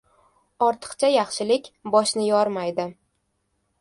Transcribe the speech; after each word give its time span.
•Ortiqcha 0.67 1.11
yaxshilik 1.11 1.69
boshni 1.97 2.25
yormaydi. 2.31 2.87